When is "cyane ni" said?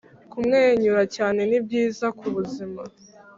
1.15-1.59